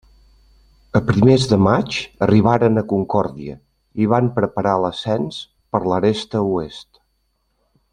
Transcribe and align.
A 0.99 1.01
primers 1.09 1.45
de 1.51 1.59
maig 1.65 1.97
arribaren 2.27 2.83
a 2.83 2.85
Concòrdia 2.95 3.59
i 4.07 4.11
van 4.15 4.33
preparar 4.41 4.75
l'ascens 4.87 5.41
per 5.77 5.85
l'aresta 5.93 6.47
oest. 6.53 7.03